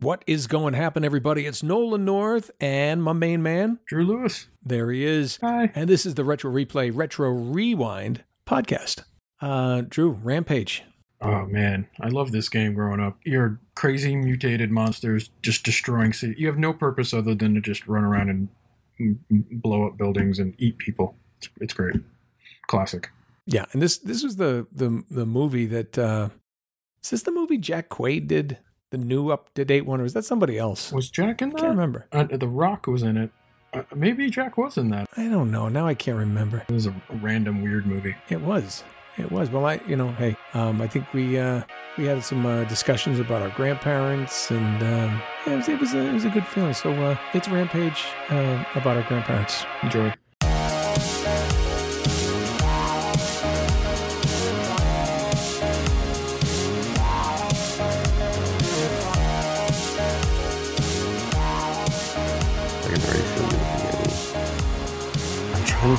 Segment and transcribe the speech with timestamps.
[0.00, 1.44] What is going to happen, everybody?
[1.44, 4.46] It's Nolan North and my main man, Drew Lewis.
[4.64, 5.38] There he is.
[5.42, 5.70] Hi.
[5.74, 9.04] And this is the Retro Replay, Retro Rewind podcast.
[9.42, 10.84] Uh, Drew, Rampage.
[11.20, 13.18] Oh man, I love this game growing up.
[13.26, 16.38] You're crazy mutated monsters just destroying cities.
[16.38, 18.30] You have no purpose other than to just run around
[18.98, 21.14] and blow up buildings and eat people.
[21.36, 21.96] It's, it's great.
[22.68, 23.10] Classic.
[23.44, 26.30] Yeah, and this this was the the the movie that uh
[27.02, 28.56] is this the movie Jack Quaid did?
[28.90, 30.92] The new up to date one, or is that somebody else?
[30.92, 32.06] Was Jack in I can't remember.
[32.10, 33.30] Uh, the Rock was in it.
[33.72, 35.08] Uh, maybe Jack was in that.
[35.16, 35.68] I don't know.
[35.68, 36.64] Now I can't remember.
[36.68, 38.16] It was a random weird movie.
[38.28, 38.82] It was.
[39.16, 39.48] It was.
[39.48, 41.62] Well, I, you know, hey, um, I think we uh,
[41.96, 45.94] we had some uh, discussions about our grandparents, and um, yeah, it, was, it was
[45.94, 46.74] a it was a good feeling.
[46.74, 49.64] So uh, it's Rampage uh, about our grandparents.
[49.84, 50.12] Enjoy.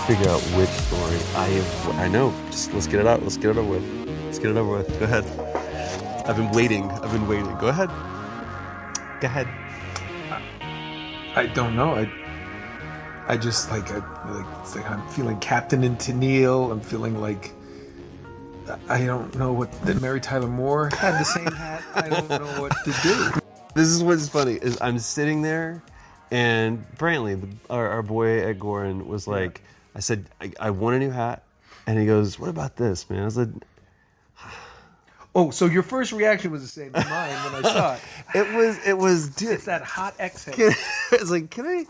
[0.08, 2.00] Figure out which story I have.
[2.00, 2.34] I know.
[2.48, 3.22] Just let's get it out.
[3.22, 4.08] Let's get it over with.
[4.26, 5.00] Let's get it over with.
[5.00, 5.26] Go ahead.
[6.28, 6.90] I've been waiting.
[6.90, 7.56] I've been waiting.
[7.58, 7.90] Go ahead.
[9.20, 9.48] Go ahead.
[11.36, 11.96] I don't know.
[11.96, 12.12] I
[13.28, 13.98] I just like I
[14.30, 16.72] like, it's like I'm feeling Captain and Tennille.
[16.72, 17.54] I'm feeling like
[18.90, 21.84] I don't know what the Mary Tyler Moore had the same hat.
[21.96, 23.32] I don't know what to do.
[23.74, 25.82] This is what's funny is I'm sitting there,
[26.30, 29.62] and Brantley, the, our, our boy at Goorin, was like,
[29.96, 31.44] I said, I, I want a new hat,
[31.88, 33.26] and he goes, What about this, man?
[33.26, 33.66] I said,
[35.36, 38.02] Oh, so your first reaction was the same as mine when I saw it.
[38.34, 39.52] It was, it was, dude.
[39.52, 40.56] It's that hot exhale.
[41.12, 41.86] it's like, can I,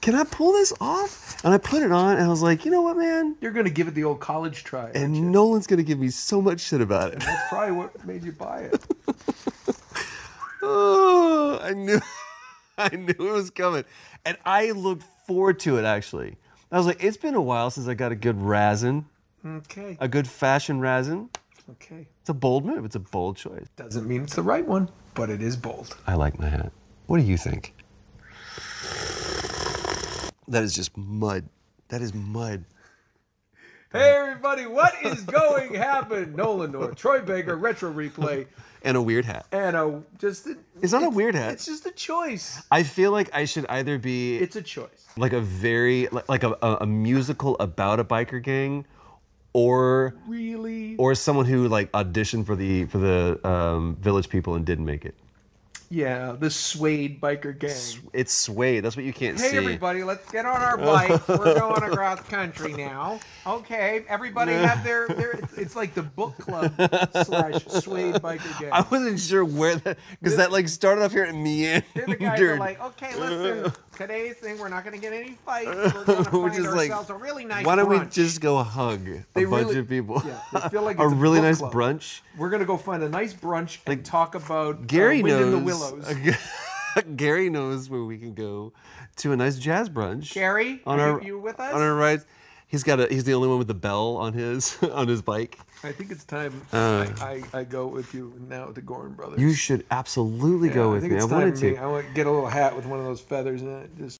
[0.00, 1.44] can I pull this off?
[1.44, 3.36] And I put it on, and I was like, you know what, man?
[3.40, 4.90] You're gonna give it the old college try.
[4.94, 7.20] And Nolan's gonna give me so much shit about it.
[7.20, 8.86] That's probably what made you buy it.
[10.68, 12.00] Oh, I knew,
[12.78, 13.84] I knew it was coming,
[14.24, 15.84] and I looked forward to it.
[15.84, 16.36] Actually,
[16.70, 19.04] I was like, it's been a while since I got a good razzin,
[19.44, 19.96] Okay.
[20.00, 21.28] a good fashion razzin.
[21.70, 22.06] Okay.
[22.20, 22.84] It's a bold move.
[22.84, 23.66] It's a bold choice.
[23.76, 25.96] Doesn't mean it's the right one, but it is bold.
[26.06, 26.72] I like my hat.
[27.06, 27.72] What do you think?
[30.48, 31.48] That is just mud.
[31.88, 32.64] That is mud.
[33.92, 36.34] Hey everybody, what is going to happen?
[36.34, 38.46] Nolan North, Troy Baker, Retro Replay,
[38.82, 39.46] And a weird hat.
[39.52, 41.52] and a just a, It's not a weird hat.
[41.52, 42.60] It's just a choice.
[42.70, 45.06] I feel like I should either be It's a choice.
[45.16, 48.84] like a very like, like a, a, a musical about a biker gang,
[49.52, 50.96] or Really?
[50.96, 55.04] or someone who like auditioned for the for the um, village people and didn't make
[55.04, 55.14] it.
[55.88, 58.08] Yeah, the suede biker gang.
[58.12, 58.84] It's suede.
[58.84, 59.46] That's what you can't say.
[59.46, 59.56] Hey see.
[59.58, 61.28] everybody, let's get on our bike.
[61.28, 63.20] We're going across country now.
[63.46, 66.72] Okay, everybody have their, their It's, it's like the book club
[67.24, 68.70] slash suede biker gang.
[68.72, 72.40] I wasn't sure where that because that like started off here at Here the guys
[72.40, 72.58] are meandered.
[72.58, 75.66] like, okay, listen, today's thing, we're not going to get any fights.
[75.94, 78.62] We're going to find is like, ourselves a really nice Why don't we just go
[78.62, 80.22] hug a They bunch really- of people?
[80.26, 81.72] yeah, they feel like a it's a really nice club.
[81.72, 82.20] brunch.
[82.36, 85.58] We're gonna go find a nice brunch and talk about Gary uh, Wind in knows.
[85.60, 86.36] the Willows.
[87.16, 88.72] Gary knows where we can go
[89.16, 90.32] to a nice jazz brunch.
[90.32, 91.74] Gary, on are our you, with us?
[91.74, 92.20] on our ride.
[92.68, 93.06] He's got a.
[93.06, 95.58] He's the only one with the bell on his on his bike.
[95.84, 97.06] I think it's time Uh.
[97.20, 99.40] I, I, I go with you now to Goorin Brothers.
[99.40, 101.18] You should absolutely go with I me.
[101.20, 101.70] I wanted for me.
[101.72, 101.76] to.
[101.82, 103.96] I want to get a little hat with one of those feathers in it.
[103.96, 104.18] Just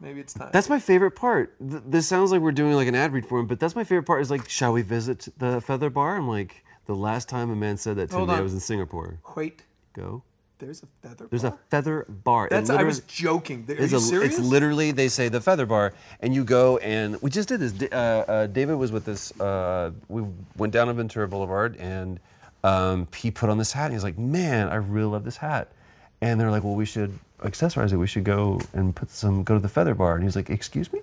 [0.00, 0.50] maybe it's time.
[0.52, 1.54] That's my favorite part.
[1.60, 3.84] Th- This sounds like we're doing like an ad read for him, but that's my
[3.84, 4.20] favorite part.
[4.20, 6.16] Is like, shall we visit the Feather Bar?
[6.16, 8.60] I'm like, the last time a man said that to Hold me, I was in
[8.60, 9.18] Singapore.
[9.36, 9.62] Wait,
[9.94, 10.22] Go.
[10.58, 11.24] There's a feather.
[11.24, 11.28] Bar.
[11.30, 11.58] There's a?
[11.70, 12.48] Feather Bar.
[12.50, 13.64] That's I was joking.
[13.68, 14.38] Are you a, serious?
[14.38, 17.74] it's literally they say the feather bar, and you go and we just did this.
[17.92, 19.38] Uh, uh, David was with us.
[19.40, 20.24] Uh, we
[20.56, 22.20] went down on Ventura Boulevard, and
[22.62, 25.72] um, he put on this hat, and he's like, "Man, I really love this hat."
[26.20, 27.96] And they're like, "Well, we should accessorize it.
[27.96, 30.92] We should go and put some go to the feather bar." And he's like, "Excuse
[30.92, 31.00] me."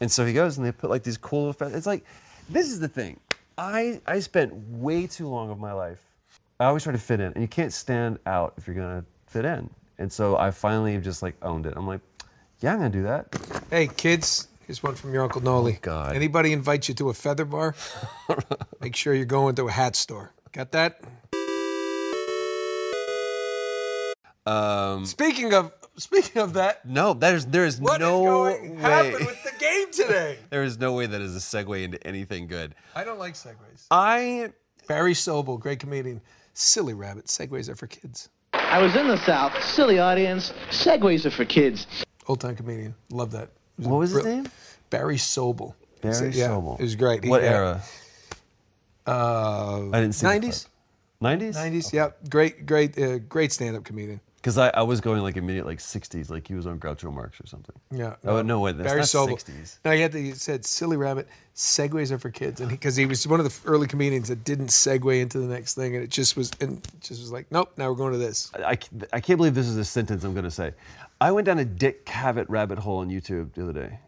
[0.00, 1.52] And so he goes, and they put like these cool.
[1.52, 2.04] Fe- it's like,
[2.48, 3.18] this is the thing.
[3.56, 6.05] I I spent way too long of my life.
[6.58, 9.44] I always try to fit in, and you can't stand out if you're gonna fit
[9.44, 9.68] in.
[9.98, 11.74] And so I finally just like owned it.
[11.76, 12.00] I'm like,
[12.60, 13.36] yeah, I'm gonna do that.
[13.68, 15.74] Hey kids, here's one from your uncle Noli.
[15.74, 16.16] Oh, God.
[16.16, 17.74] Anybody invites you to a feather bar?
[18.80, 20.32] make sure you're going to a hat store.
[20.52, 21.02] Got that?
[24.46, 28.80] Um, Speaking of speaking of that, no, there's there is what is no going way.
[28.80, 30.38] happen with the game today?
[30.50, 32.74] there is no way that is a segue into anything good.
[32.94, 33.86] I don't like segues.
[33.90, 34.52] I
[34.88, 36.22] Barry Sobel, great comedian.
[36.58, 37.26] Silly rabbit.
[37.26, 38.30] segways are for kids.
[38.54, 41.86] I was in the South, silly audience, segways are for kids.
[42.28, 42.94] Old time comedian.
[43.10, 43.50] Love that.
[43.78, 44.46] He a what was his name?
[44.88, 45.74] Barry Sobel.
[46.00, 46.80] Barry yeah, Sobel.
[46.80, 47.24] It was great.
[47.24, 47.50] He- What yeah.
[47.50, 47.82] era?
[49.06, 50.66] Uh, I didn't see the 90s.
[51.22, 51.54] 90s?
[51.56, 51.92] 90s.
[51.92, 54.20] Yeah, great, great, uh, great stand-up comedian.
[54.46, 57.40] Because I, I was going like immediate like 60s, like he was on Groucho Marx
[57.40, 57.74] or something.
[57.90, 58.14] Yeah.
[58.24, 59.32] Oh, no, wait, that's Barry not Sobel.
[59.32, 59.78] 60s.
[59.84, 61.26] No, he had the, he said silly rabbit.
[61.56, 64.68] segues are for kids, and because he, was one of the early comedians that didn't
[64.68, 67.90] segue into the next thing, and it just was, and just was like, nope, now
[67.90, 68.52] we're going to this.
[68.54, 68.78] I, I,
[69.14, 70.74] I can't believe this is a sentence I'm going to say.
[71.20, 73.98] I went down a Dick Cavett rabbit hole on YouTube the other day.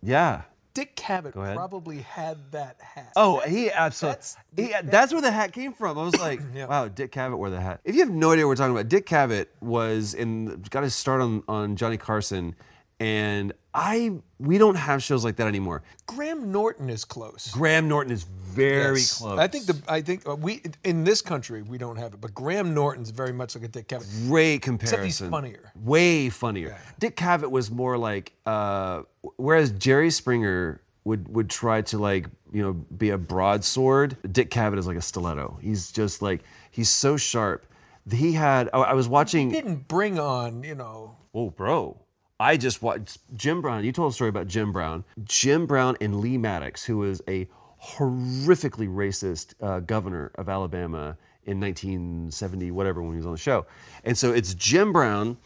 [0.00, 0.42] Yeah.
[0.74, 3.12] Dick Cavett probably had that hat.
[3.16, 4.14] Oh, he absolutely.
[4.16, 5.98] that's- That's, that's where the hat came from.
[5.98, 6.66] I was like, Yeah.
[6.66, 7.80] wow, Dick Cavett wore the hat.
[7.84, 10.94] If you have no idea what we're talking about, Dick Cavett was in got his
[10.94, 12.54] start on on Johnny Carson,
[13.00, 15.82] and I we don't have shows like that anymore.
[16.06, 17.50] Graham Norton is close.
[17.52, 19.18] Graham Norton is very Yes.
[19.18, 19.38] close.
[19.38, 22.34] I think the I think uh, we in this country we don't have it, but
[22.34, 24.28] Graham Norton's very much like a Dick Cavett.
[24.28, 25.04] great comparison.
[25.06, 25.72] Except he's funnier.
[25.82, 26.76] Way funnier.
[26.98, 29.02] Dick Cavett was more like, uh,
[29.36, 34.16] whereas Jerry Springer would would try to like you know be a broadsword.
[34.32, 35.58] Dick Cavett is like a stiletto.
[35.62, 37.64] He's just like he's so sharp.
[38.10, 38.68] He had.
[38.74, 39.48] Oh, I was watching.
[39.50, 41.96] He Didn't bring on you know Oh, bro.
[42.42, 43.84] I just watched Jim Brown.
[43.84, 45.04] You told a story about Jim Brown.
[45.22, 47.46] Jim Brown and Lee Maddox, who was a
[47.80, 53.64] horrifically racist uh, governor of Alabama in 1970, whatever, when he was on the show.
[54.02, 55.36] And so it's Jim Brown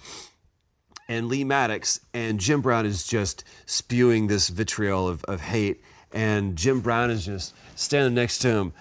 [1.07, 5.83] and Lee Maddox, and Jim Brown is just spewing this vitriol of, of hate.
[6.15, 8.73] And Jim Brown is just standing next to him.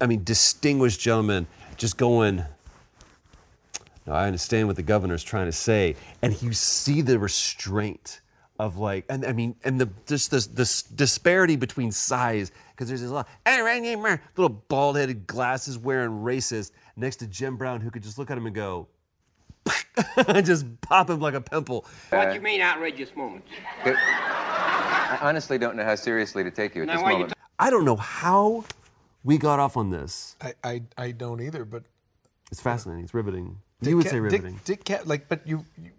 [0.00, 2.44] I mean, distinguished gentleman, just going,
[4.06, 8.20] now, I understand what the governor's trying to say, and you see the restraint
[8.58, 13.00] of like, and I mean, and the just this this disparity between size because there's
[13.00, 13.26] this little,
[14.36, 18.46] little bald-headed glasses wearing racist next to Jim Brown who could just look at him
[18.46, 18.88] and go,
[20.42, 21.86] just pop him like a pimple.
[22.10, 23.48] What do you mean outrageous moments?
[23.84, 27.32] I honestly don't know how seriously to take you at Now, this moment.
[27.58, 28.64] I don't know how
[29.22, 30.36] we got off on this.
[30.42, 31.84] I I, I don't either, but
[32.50, 33.04] It's fascinating.
[33.04, 33.60] It's riveting.
[33.90, 34.60] You would say riveting.
[34.64, 35.90] Dick, Dick like, but you, you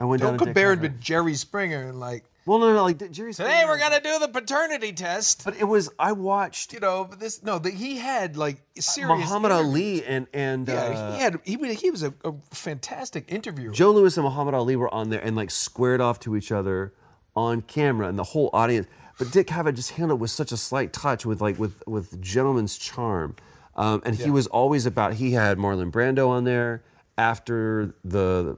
[0.00, 2.98] I went don't Dick compare it with Jerry Springer and like, Well, no, no, like
[3.10, 3.32] Jerry.
[3.32, 5.44] today Springer- we're gonna do the paternity test.
[5.44, 5.88] But it was.
[5.98, 9.18] I watched You know, but this no, the, he had like serious.
[9.20, 9.70] Muhammad interviews.
[9.74, 13.72] Ali and and Yeah, uh, he had he, was- he was a, a fantastic interviewer.
[13.72, 16.92] Joe Lewis and Muhammad Ali were on there and like squared off to each other
[17.36, 18.86] on camera, and the whole audience.
[19.18, 22.20] But Dick Cavett just handled it with such a slight touch, with like with with
[22.20, 23.36] gentleman's charm,
[23.76, 25.14] um, and he was always about.
[25.14, 26.82] He had Marlon Brando on there
[27.16, 28.56] after the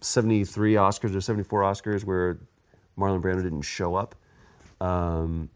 [0.00, 2.38] '73 Oscars or '74 Oscars where
[2.98, 4.14] Marlon Brando didn't show up.
[4.80, 5.50] Um,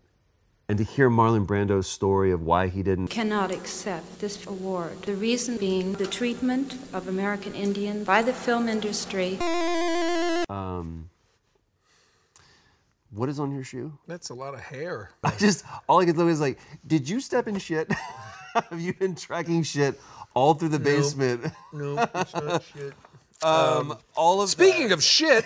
[0.69, 5.03] and to hear Marlon Brando's story of why he didn't cannot accept this award.
[5.03, 9.39] The reason being the treatment of American Indian by the film industry.
[10.49, 11.11] um,
[13.11, 13.99] what is on your shoe?
[14.07, 15.11] That's a lot of hair.
[15.25, 17.93] I just all I could think is like, did you step in shit?
[18.71, 20.01] Have you been tracking shit
[20.35, 21.47] all through the basement?
[21.73, 22.93] No, it's not shit.
[23.43, 25.45] Um, all of Speaking of shit,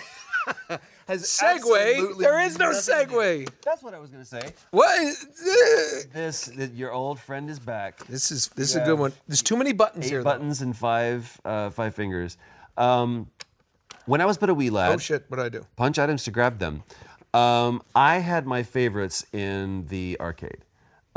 [1.07, 2.17] has segue.
[2.19, 3.49] There is no nothing to do- segue.
[3.63, 4.51] That's what I was gonna say.
[4.71, 5.01] What?
[5.01, 8.05] Is, This that your old friend is back.
[8.07, 9.13] this is this is a good one.
[9.27, 10.19] There's too many buttons Eight here.
[10.19, 10.25] though.
[10.25, 12.37] buttons and five uh, five fingers.
[12.77, 13.31] Um,
[14.05, 15.25] when I was but a wee lad, Oh shit!
[15.27, 15.65] What do I do?
[15.75, 16.83] punch items to grab them.
[17.33, 20.59] Um, I had my favorites in the arcade.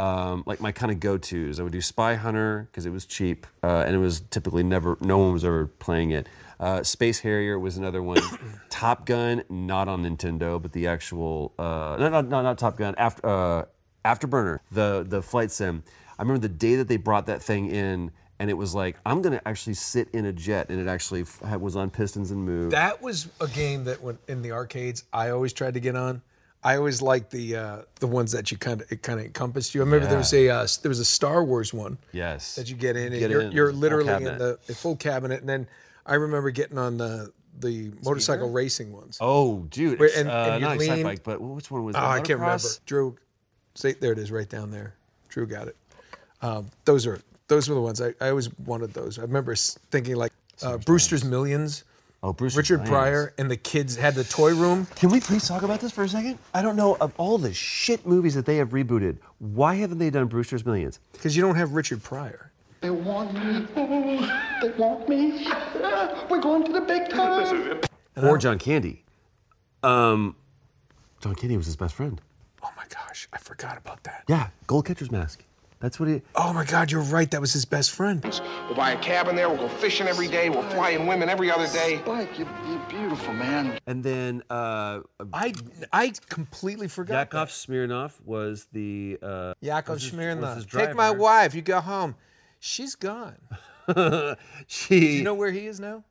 [0.00, 1.61] Um, like my kind of go-tos.
[1.61, 4.97] I would do Spy Hunter because it was cheap uh, and it was typically never,
[5.00, 6.27] no one was ever playing it.
[6.58, 8.20] Uh, Space Harrier was another one.
[8.70, 12.94] Top Gun, not on Nintendo, but the actual, uh, no, no, no, not Top Gun.
[12.96, 13.65] After, uh,
[14.05, 15.82] Afterburner, the the flight sim.
[16.19, 19.20] I remember the day that they brought that thing in, and it was like, I'm
[19.22, 22.72] gonna actually sit in a jet, and it actually f- was on pistons and moved.
[22.72, 25.05] That was a game that went in the arcades.
[25.13, 26.22] I always tried to get on.
[26.62, 29.74] I always liked the uh, the ones that you kind of it kind of encompassed
[29.74, 29.81] you.
[29.81, 32.55] I remember there was a uh, there was a Star Wars one yes.
[32.56, 35.40] that you get in, and Get you're, in, you're literally in the, the full cabinet.
[35.40, 35.67] And then
[36.05, 39.19] I remember getting on the the motorcycle racing ones.
[39.20, 39.98] Oh, dude.
[39.98, 42.06] Where- and- uh, and you not lean- Bike, but which one was Oh, that?
[42.06, 42.69] I can't remember.
[42.86, 43.17] Drew,
[43.74, 44.94] say there it is, right down there.
[45.29, 45.76] Drew got it.
[46.43, 48.93] Um, those are those were the ones I, I always wanted.
[48.93, 51.84] Those I remember thinking like uh, Brewster's Millions.
[52.22, 54.86] Oh, Bruce Richard Pryor and the kids had the toy room.
[54.94, 56.39] Can we please talk about this for a second?
[56.53, 59.17] I don't know of all the shit movies that they have rebooted.
[59.39, 61.00] Why haven't they done Brewster's Millions?
[61.12, 62.53] Because you don't have Richard Pryor.
[62.82, 63.67] They want me.
[63.74, 65.46] Oh, they want me.
[66.29, 67.81] We're going to the big time.
[68.17, 69.05] Or John Candy.
[69.82, 70.36] Um,
[71.20, 72.20] John Candy was his best friend.
[72.62, 74.24] Oh my gosh, I forgot about that.
[74.29, 75.43] Yeah, Gold Catcher's Mask.
[75.81, 76.20] That's what he.
[76.34, 77.31] Oh my God, you're right.
[77.31, 78.22] That was his best friend.
[78.67, 79.49] We'll buy a cabin there.
[79.49, 80.51] We'll go fishing every day.
[80.51, 81.99] We'll fly in women every other day.
[82.05, 83.79] Spike, you, you're beautiful, man.
[83.87, 85.01] And then uh,
[85.32, 85.55] I
[85.91, 87.32] I completely forgot.
[87.32, 89.19] Yakov Smirnoff was the.
[89.22, 90.41] Uh, Yakov was his- Smirnoff.
[90.41, 91.55] was his Take my wife.
[91.55, 92.15] You go home.
[92.58, 93.37] She's gone.
[94.67, 95.01] she.
[95.01, 96.05] Do you know where he is now?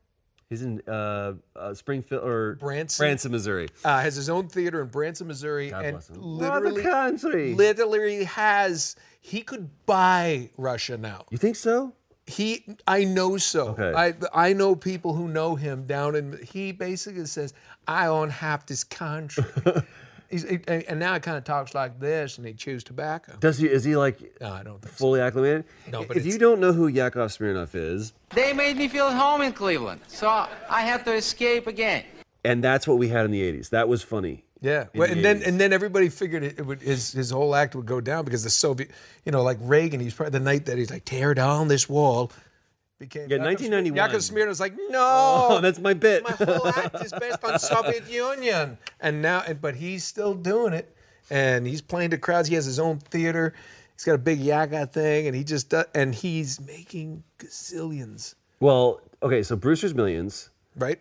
[0.50, 3.04] He's in uh, uh, Springfield or Branson?
[3.04, 3.68] Branson, Missouri.
[3.84, 7.54] Uh, has his own theater in Branson, Missouri, God and literally, country.
[7.54, 8.96] literally has.
[9.20, 11.26] He could buy Russia now.
[11.30, 11.92] You think so?
[12.26, 13.68] He, I know so.
[13.78, 13.92] Okay.
[13.94, 16.40] I, I know people who know him down in.
[16.42, 17.54] He basically says,
[17.86, 19.44] "I own half this country."
[20.30, 23.32] He's, and and now he kind of talks like this, and he chews tobacco.
[23.40, 23.68] Does he?
[23.68, 24.98] Is he like No, I don't think so.
[24.98, 25.64] fully acclimated?
[25.90, 29.16] No, but if you don't know who Yakov Smirnoff is, They made me feel at
[29.16, 32.04] home in Cleveland, so I had to escape again.
[32.44, 33.70] and that's what we had in the '80s.
[33.70, 34.44] That was funny.
[34.62, 37.54] Yeah, well, the and then and then everybody figured it, it would his his whole
[37.54, 38.90] act would go down because the Soviet,
[39.24, 42.30] you know, like Reagan, he's probably the night that he's like tear down this wall.
[43.00, 43.96] Became Yeah, Yakov 1991.
[43.96, 46.22] Yakov Smirnoff was like, no, Oh, that's my bit.
[46.22, 50.94] my whole act is based on Soviet Union, and now, but he's still doing it,
[51.30, 52.46] and he's playing to crowds.
[52.48, 53.54] He has his own theater.
[53.96, 59.00] He's got a big Yaka thing, and he just does, and he's making gazillions, Well,
[59.22, 60.50] okay, so Brewster's Millions.
[60.76, 61.00] right?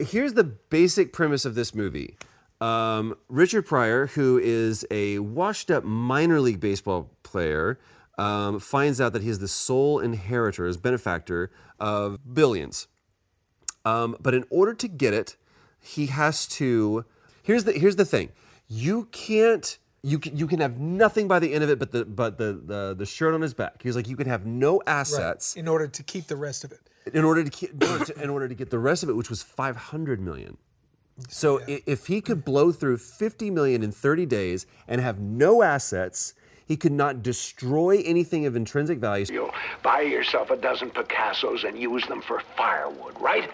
[0.00, 2.16] Here's the basic premise of this movie.
[2.60, 7.78] Um, Richard Pryor, who is a washed-up minor league baseball player,
[8.18, 12.88] um, finds out that he is the sole inheritor, as benefactor of billions.
[13.84, 15.36] Um, but in order to get it,
[15.80, 17.04] he has to.
[17.42, 18.30] Here's the here's the thing.
[18.66, 19.78] You can't.
[20.02, 22.60] You can, you can have nothing by the end of it, but the but the
[22.64, 23.82] the, the shirt on his back.
[23.82, 26.80] He's like you can have no assets In order to keep the rest of it.
[27.12, 29.14] in order to, keep, in, order to in order to get the rest of it,
[29.14, 30.56] which was 500 million.
[31.28, 35.62] So i if he could blow through 50 million in 30 days and have no
[35.62, 36.34] assets,
[36.68, 39.24] he could not destroy anything of intrinsic value.
[39.32, 39.50] You
[39.82, 43.50] buy yourself a dozen Picassos and use them for firewood, right?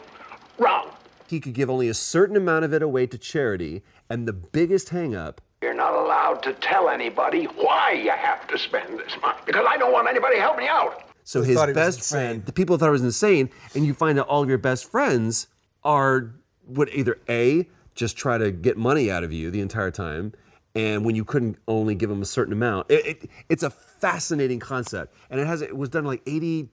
[0.58, 0.90] Wrong.
[1.28, 4.88] He could give only a certain amount of it away to charity, and the biggest
[4.88, 9.64] hangup You're not allowed to tell anybody why you have to spend this money because
[9.66, 11.04] I don't want anybody helping me out.
[11.22, 13.86] So They his thought he was best friend, the people thought he was insane, and
[13.86, 15.46] you find out all of your best friends
[15.84, 16.34] are
[16.66, 20.32] would either a just try to get money out of you the entire time,
[20.74, 24.58] and when you couldn't only give them a certain amount, it, it, it's a fascinating
[24.58, 26.68] concept, and it has it was done like 80,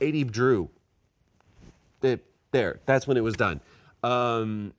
[0.00, 0.70] 80 Drew.
[2.02, 3.60] It, there, that's when it was done,
[4.02, 4.74] um,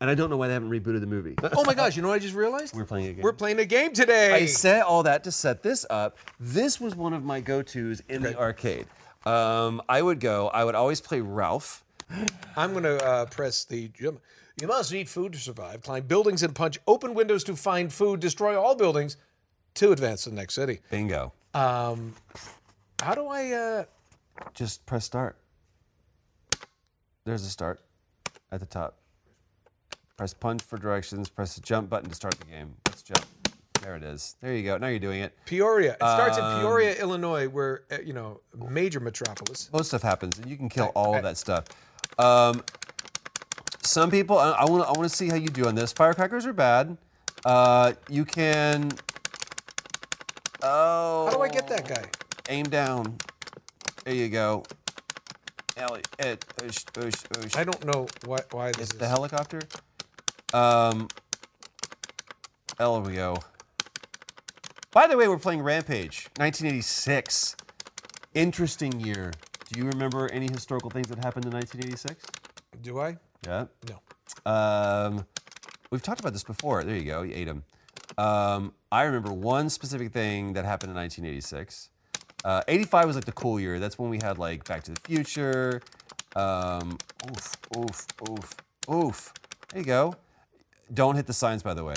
[0.00, 1.36] and I don't know why they haven't rebooted the movie.
[1.52, 1.96] Oh my gosh!
[1.96, 2.74] You know what I just realized?
[2.74, 3.22] We're playing a game.
[3.22, 4.32] We're playing a game today.
[4.32, 6.18] I said all that to set this up.
[6.40, 8.86] This was one of my go-tos in the arcade.
[9.26, 10.48] Um, I would go.
[10.48, 11.84] I would always play Ralph.
[12.56, 13.90] I'm going to uh, press the.
[14.60, 15.82] You must eat food to survive.
[15.82, 18.20] Climb buildings and punch open windows to find food.
[18.20, 19.16] Destroy all buildings
[19.74, 20.80] to advance to the next city.
[20.90, 21.32] Bingo.
[21.54, 22.14] Um,
[23.02, 23.50] how do I?
[23.52, 23.84] Uh,
[24.54, 25.36] Just press start.
[27.24, 27.80] There's a start
[28.52, 28.98] at the top.
[30.16, 31.28] Press punch for directions.
[31.28, 32.74] Press the jump button to start the game.
[32.86, 33.24] Let's jump.
[33.82, 34.36] There it is.
[34.40, 34.78] There you go.
[34.78, 35.36] Now you're doing it.
[35.46, 35.92] Peoria.
[35.94, 39.68] It starts in Um, Peoria, Illinois, where uh, you know, major metropolis.
[39.72, 41.64] Most stuff happens, and you can kill all of that stuff.
[42.18, 42.62] Um,
[43.94, 45.92] some people, I, I want to, I want to see how you do on this.
[45.92, 46.98] Firecrackers are bad.
[47.44, 48.90] Uh, you can.
[50.62, 51.26] Oh.
[51.26, 52.04] How do I get that guy?
[52.48, 53.16] Aim down.
[54.04, 54.64] There you go.
[55.76, 57.56] Ellie, Ed, oosh, oosh, oosh.
[57.56, 58.40] I don't know why.
[58.50, 59.60] Why this It's is the helicopter.
[60.52, 61.06] Um.
[62.76, 63.36] There we go.
[64.90, 67.56] By the way, we're playing Rampage, 1986.
[68.34, 69.32] Interesting year.
[69.72, 72.24] Do you remember any historical things that happened in 1986?
[72.82, 73.16] Do I?
[73.46, 73.66] Yeah.
[73.88, 74.50] No.
[74.50, 75.26] Um,
[75.90, 76.82] we've talked about this before.
[76.84, 77.22] There you go.
[77.22, 77.64] You ate them.
[78.18, 81.90] Um, I remember one specific thing that happened in 1986.
[82.44, 83.78] Uh, 85 was like the cool year.
[83.80, 85.80] That's when we had like Back to the Future.
[86.36, 86.98] Um,
[87.30, 88.54] oof, oof, oof,
[88.92, 89.32] oof.
[89.70, 90.14] There you go.
[90.92, 91.94] Don't hit the signs, by the way.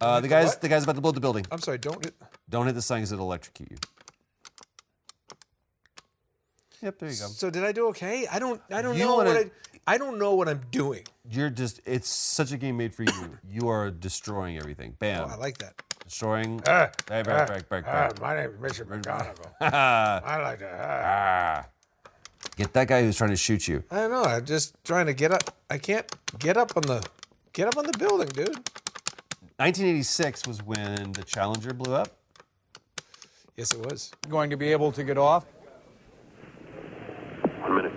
[0.00, 0.60] Uh, the guys, what?
[0.60, 1.46] the guys about to build the building.
[1.50, 1.78] I'm sorry.
[1.78, 2.04] Don't.
[2.04, 2.14] Hit.
[2.50, 3.76] Don't hit the signs; it'll electrocute you.
[6.82, 7.26] Yep, there you go.
[7.26, 8.26] So did I do okay?
[8.30, 8.60] I don't.
[8.70, 9.50] I don't You know wanna- what I.
[9.88, 11.04] I don't know what I'm doing.
[11.30, 13.38] You're just, it's such a game made for you.
[13.50, 14.94] You are destroying everything.
[14.98, 15.24] Bam.
[15.24, 15.72] Oh, I like that.
[16.04, 16.60] Destroying.
[16.66, 18.20] Ah, Break, ah, break, break, ah, break.
[18.20, 18.84] my name is Mr.
[18.84, 19.52] McGonagall.
[19.62, 20.78] I like that.
[20.78, 21.66] Ah.
[22.56, 23.82] Get that guy who's trying to shoot you.
[23.90, 24.24] I don't know.
[24.24, 25.56] I'm just trying to get up.
[25.70, 26.06] I can't
[26.38, 27.02] get up on the
[27.54, 28.56] get up on the building, dude.
[29.56, 32.14] 1986 was when the Challenger blew up.
[33.56, 34.12] Yes, it was.
[34.28, 35.46] Going to be able to get off?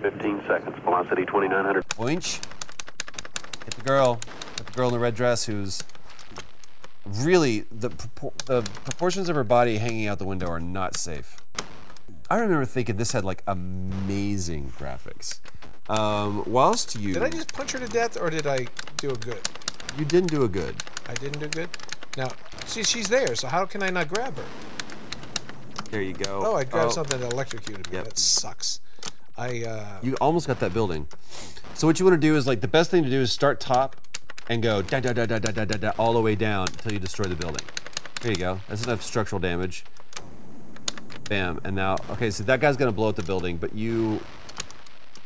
[0.02, 0.76] One minute, 15 seconds.
[0.84, 1.88] Velocity 2900.
[1.90, 2.44] Boinch.
[3.64, 4.20] Hit the girl.
[4.56, 5.82] Hit the girl in the red dress who's
[7.06, 7.88] really the,
[8.46, 11.36] the proportions of her body hanging out the window are not safe.
[12.30, 15.40] I remember thinking this had like amazing graphics.
[15.88, 18.66] Um, whilst you Did I just punch her to death, or did I
[18.96, 19.40] do a good?
[19.98, 20.74] you didn't do a good.
[21.08, 21.68] I didn't do good.
[22.16, 22.28] Now,
[22.64, 23.34] see, she's there.
[23.34, 24.44] So how can I not grab her?
[25.90, 26.42] There you go.
[26.44, 27.98] Oh, I grabbed something that electrocuted me.
[27.98, 28.04] Yep.
[28.04, 28.80] That sucks.
[29.36, 31.08] I uh, You almost got that building.
[31.74, 33.60] So what you want to do is like the best thing to do is start
[33.60, 33.96] top
[34.48, 36.92] and go da da da da da da da, da all the way down until
[36.92, 37.66] you destroy the building.
[38.20, 38.60] There you go.
[38.68, 39.84] That's enough structural damage.
[41.28, 41.60] Bam.
[41.64, 44.20] And now, okay, so that guy's gonna blow up the building, but you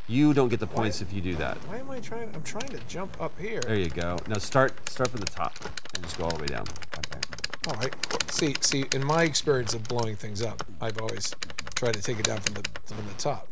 [0.08, 1.56] you don't get the points if you do that.
[1.66, 2.30] why am I trying?
[2.34, 3.60] I'm trying to jump up here.
[3.60, 4.16] There you go.
[4.28, 5.56] Now start start from the top
[5.94, 6.64] and just go all the way down.
[6.98, 7.20] Okay.
[7.68, 7.94] All right.
[8.30, 11.34] See, see, in my experience of blowing things up, I've always
[11.74, 13.48] tried to take it down from the from the top.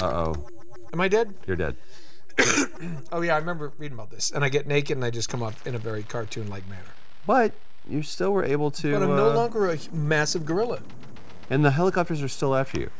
[0.00, 0.46] Uh oh.
[0.92, 1.34] Am I dead?
[1.46, 1.76] You're dead.
[3.12, 4.30] Oh yeah, I remember reading about this.
[4.30, 6.82] And I get naked and I just come up in a very cartoon-like manner.
[7.26, 7.52] But
[7.88, 10.80] you still were able to But I'm no uh, longer a massive gorilla.
[11.50, 12.90] and the helicopters are still after you.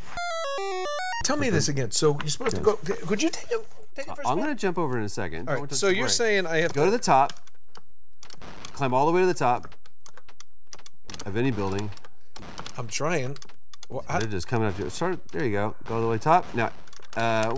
[1.25, 1.91] Tell me this again.
[1.91, 2.77] So you're supposed to go.
[2.77, 3.67] Could you take it?
[3.97, 4.45] Take it for a I'm spin?
[4.45, 5.49] gonna jump over in a second.
[5.49, 5.73] All right.
[5.73, 7.33] So you're saying I have to go to the top,
[8.75, 9.75] climb all the way to the top
[11.27, 11.91] of any building.
[12.77, 13.37] I'm trying.
[13.93, 14.91] Well, I, They're just coming up to you.
[14.91, 15.21] Start.
[15.29, 15.75] There you go.
[15.85, 16.47] Go all the way top.
[16.55, 16.73] Now,
[17.15, 17.55] uh,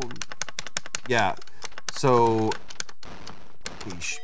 [1.07, 1.37] yeah.
[1.93, 2.51] So.
[3.87, 4.19] It's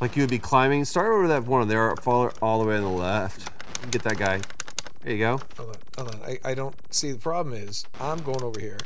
[0.00, 0.84] like you would be climbing.
[0.84, 1.94] Start over that one there.
[1.96, 3.48] Follow all the way on the left.
[3.92, 4.40] Get that guy.
[5.02, 5.40] There you go.
[5.56, 5.76] hold on.
[5.96, 6.22] Hold on.
[6.22, 7.12] I, I don't see.
[7.12, 8.78] The problem is I'm going over here.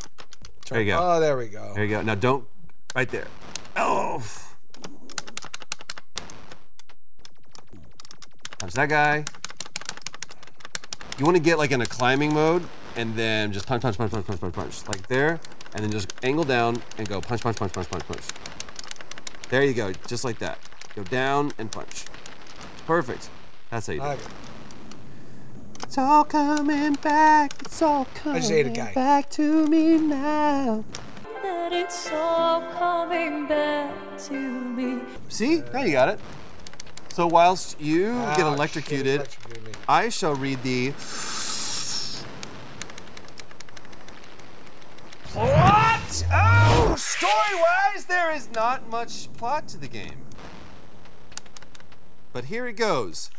[0.69, 0.99] There you go.
[1.01, 1.73] Oh, there we go.
[1.75, 2.03] There you go.
[2.03, 2.47] Now don't.
[2.95, 3.29] Right there.
[3.77, 4.23] Oh.
[8.59, 9.25] Punch that guy.
[11.23, 12.65] You want to get like in a climbing mode
[12.97, 14.89] and then just punch, punch, punch, punch, punch, punch, punch.
[14.89, 15.39] Like there.
[15.73, 18.25] And then just angle down and go punch, punch, punch, punch, punch, punch.
[19.49, 19.93] There you go.
[20.09, 20.59] Just like that.
[20.97, 22.07] Go down and punch.
[22.89, 23.31] Perfect.
[23.71, 24.29] That's how you do it.
[25.85, 27.53] It's all coming back.
[27.61, 28.93] It's all coming I just ate a guy.
[28.93, 30.85] back to me now.
[31.41, 34.99] That it's all coming back to me.
[35.29, 35.63] See?
[35.73, 36.19] Now you got it.
[37.13, 39.77] So whilst you Ah, get electrocuted, electrocuted.
[39.87, 40.93] I shall read the.
[45.35, 46.25] What?
[46.33, 50.25] Oh, story-wise, there is not much plot to the game.
[52.33, 53.31] But here it goes.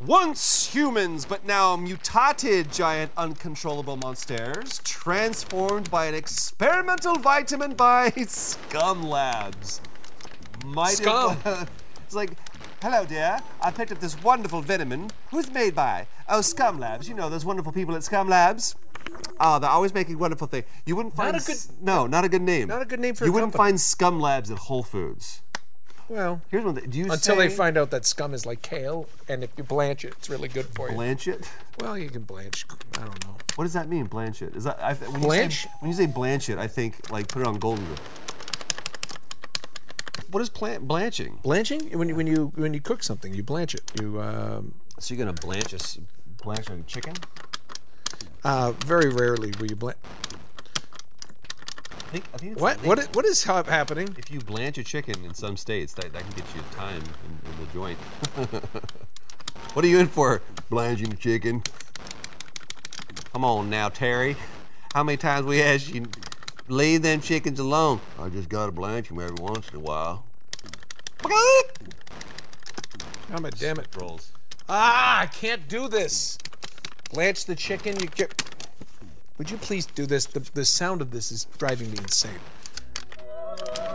[0.00, 9.02] Once humans, but now mutated giant uncontrollable monsters, transformed by an experimental vitamin by Scum
[9.02, 9.82] Labs.
[10.64, 11.36] Might Scum.
[12.04, 12.30] it's like,
[12.82, 13.38] hello, dear.
[13.60, 15.10] I picked up this wonderful vitamin.
[15.30, 16.06] Who's it made by?
[16.28, 17.08] Oh, Scum Labs.
[17.08, 18.74] You know those wonderful people at Scum Labs.
[19.40, 20.66] Oh, they're always making wonderful things.
[20.86, 22.68] You wouldn't find a s- good- no, not a good name.
[22.68, 23.70] Not a good name for You a wouldn't company.
[23.72, 25.42] find Scum Labs at Whole Foods.
[26.08, 26.90] Well, Here's one thing.
[26.90, 29.64] Do you until say they find out that scum is like kale, and if you
[29.64, 30.94] blanch it, it's really good for you.
[30.94, 31.48] blanch it?
[31.80, 32.66] Well, you can blanch.
[32.98, 33.36] I don't know.
[33.54, 34.54] What does that mean, blanch it?
[34.54, 35.62] Is that I, th- when You Blanch?
[35.64, 37.86] say, when you say blanch it, I think like put it on golden.
[40.30, 41.38] What is plant blanching?
[41.42, 43.82] Blanching when you when you when you cook something, you blanch it.
[44.00, 46.00] You um, So you're gonna blanch a
[46.42, 47.14] blanch a chicken?
[48.44, 49.98] uh, very rarely will you blanch.
[51.94, 52.78] I think, I think What
[53.14, 54.14] what is hap- happening?
[54.18, 57.50] If you blanch a chicken in some states, that, that can get you time in,
[57.50, 57.98] in the joint.
[59.72, 60.42] what are you in for?
[60.68, 61.62] Blanching a chicken.
[63.32, 64.36] Come on now, Terry.
[64.92, 66.06] How many times we asked you
[66.72, 68.00] leave them chickens alone?
[68.18, 70.24] I just gotta blanch them every once in a while.
[71.24, 73.88] Oh my damn it!
[73.98, 74.32] Rolls.
[74.68, 76.38] Ah, I can't do this.
[77.12, 77.98] Blanch the chicken.
[78.00, 78.42] You get.
[79.38, 80.26] Would you please do this?
[80.26, 82.32] The, the sound of this is driving me insane.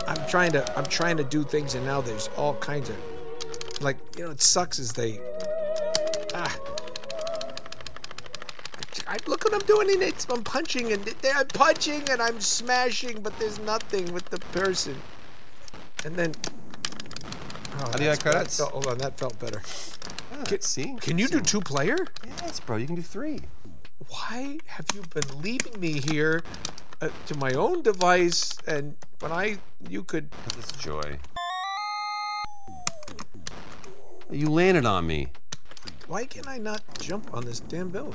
[0.06, 2.96] I'm trying to I'm trying to do things and now there's all kinds of
[3.80, 5.20] like you know it sucks as they
[6.34, 6.56] ah
[9.08, 10.26] I, look what I'm doing in it.
[10.30, 14.96] I'm punching and I'm punching and I'm smashing, but there's nothing with the person.
[16.04, 18.58] And then oh, How do you like credits?
[18.58, 19.62] that felt- hold on, that felt better.
[20.44, 20.94] Can, see?
[21.00, 21.96] Can you do two player?
[22.42, 22.76] Yes, bro.
[22.76, 23.40] You can do three.
[24.08, 26.42] Why have you been leaving me here
[27.00, 28.56] uh, to my own device?
[28.66, 29.56] And when I,
[29.88, 30.28] you could.
[30.58, 31.18] It's joy.
[34.30, 35.28] You landed on me.
[36.06, 38.14] Why can I not jump on this damn building?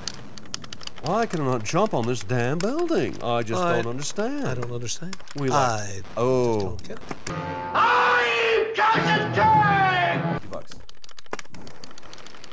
[1.03, 3.21] Why can I not jump on this damn building?
[3.21, 4.47] I just I- don't understand.
[4.47, 5.17] I don't understand.
[5.35, 5.59] We like.
[5.59, 6.61] I oh.
[6.61, 7.33] don't get it.
[7.73, 10.33] I'm Johnson King!
[10.33, 10.71] Fifty bucks.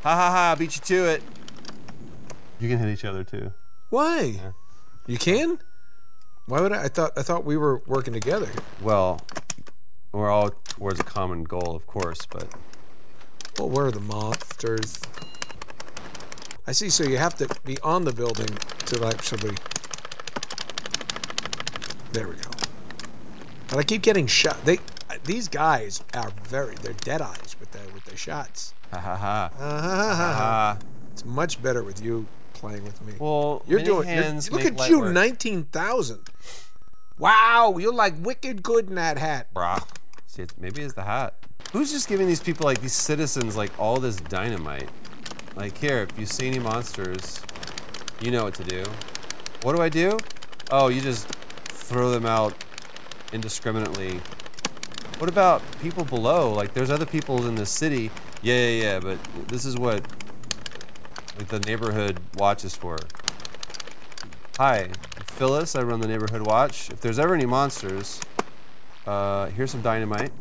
[0.02, 0.56] Ha ha ha!
[0.58, 1.22] Beat you to it.
[2.58, 3.52] You can hit each other too.
[3.90, 4.40] Why?
[5.06, 5.60] You can?
[6.46, 6.84] Why would I?
[6.84, 8.48] I thought I thought we were working together.
[8.82, 9.20] Well,
[10.10, 12.48] we're all towards a common goal, of course, but
[13.60, 15.00] Well, where are the monsters?
[16.70, 16.88] I see.
[16.88, 19.56] So you have to be on the building to actually.
[22.12, 22.50] There we go.
[23.70, 24.64] But I keep getting shot.
[24.64, 24.78] They.
[25.10, 28.72] uh, these guys are very they're dead eyes with the with their shots.
[28.92, 29.50] Ha ha ha.
[29.58, 30.86] Uh-huh.
[31.10, 33.14] It's much better with you playing with me.
[33.18, 34.08] Well, you're doing.
[34.08, 35.12] you're- look at you, work.
[35.12, 36.20] nineteen thousand.
[37.18, 39.52] Wow, you're like wicked good in that hat.
[39.52, 39.82] Brah.
[40.28, 41.34] See, it's, maybe it's the hat.
[41.72, 44.88] Who's just giving these people, like these citizens, like all this dynamite?
[45.56, 47.40] Like, here, if you see any monsters,
[48.20, 48.84] you know what to do.
[49.62, 50.18] What do I do?
[50.70, 51.26] Oh, you just
[51.68, 52.54] throw them out
[53.32, 54.20] indiscriminately.
[55.18, 56.52] What about people below?
[56.52, 58.10] Like, there's other people in the city.
[58.42, 60.02] Yeah, yeah, yeah, but this is what
[61.36, 62.98] like the neighborhood watch is for.
[64.58, 64.90] Hi,
[65.24, 65.74] Phyllis.
[65.74, 66.90] I run the neighborhood watch.
[66.90, 68.20] If there's ever any monsters,
[69.06, 70.32] uh, here's some dynamite.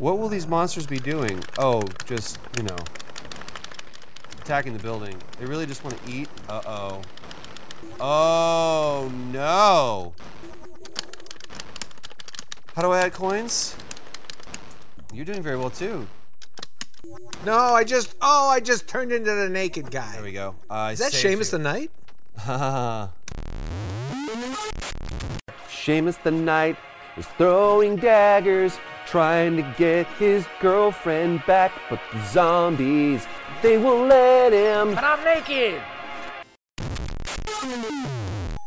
[0.00, 1.44] What will these monsters be doing?
[1.58, 2.78] Oh, just, you know,
[4.40, 5.14] attacking the building.
[5.38, 6.26] They really just want to eat?
[6.48, 7.02] Uh-oh.
[8.00, 10.14] Oh, no.
[12.74, 13.76] How do I add coins?
[15.12, 16.06] You're doing very well, too.
[17.44, 20.12] No, I just oh, I just turned into the naked guy.
[20.14, 20.54] There we go.
[20.70, 21.58] Uh, I Is that saved Seamus you.
[21.58, 21.90] the Knight?
[25.68, 26.76] Seamus the Knight
[27.20, 33.26] is throwing daggers, trying to get his girlfriend back, but the zombies,
[33.60, 34.94] they won't let him.
[34.94, 35.82] But I'm naked.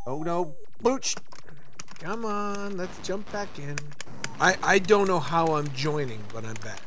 [0.05, 1.15] Oh no, Booch.
[1.99, 3.75] Come on, let's jump back in.
[4.39, 6.81] I I don't know how I'm joining, but I'm back.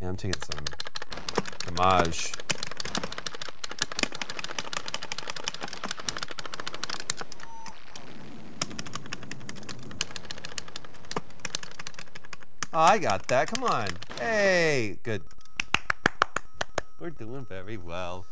[0.00, 2.32] Yeah, I'm taking some homage.
[12.72, 13.48] I got that.
[13.48, 13.88] Come on.
[14.18, 15.22] Hey, good.
[16.98, 18.26] We're doing very well.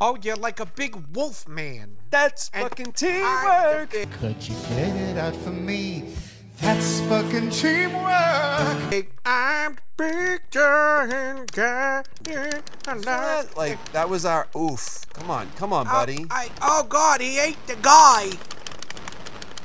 [0.00, 1.98] Oh, you're like a big wolf man.
[2.10, 3.90] That's fucking teamwork.
[3.90, 6.04] Could you get it out for me?
[6.60, 9.06] That's fucking teamwork.
[9.24, 12.02] I'm big giant guy.
[12.24, 15.04] That, like that was our oof.
[15.12, 16.26] Come on, come on, buddy.
[16.30, 18.30] I, oh God, he ate the guy.